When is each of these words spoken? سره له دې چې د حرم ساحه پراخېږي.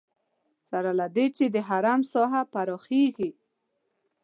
سره 0.69 0.91
له 0.99 1.05
دې 1.15 1.25
چې 1.37 1.45
د 1.53 1.57
حرم 1.67 2.01
ساحه 2.13 2.41
پراخېږي. 2.53 3.29